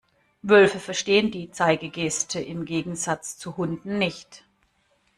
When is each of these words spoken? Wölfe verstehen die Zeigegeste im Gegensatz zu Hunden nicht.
Wölfe 0.41 0.79
verstehen 0.79 1.29
die 1.29 1.51
Zeigegeste 1.51 2.39
im 2.39 2.65
Gegensatz 2.65 3.37
zu 3.37 3.57
Hunden 3.57 3.99
nicht. 3.99 4.43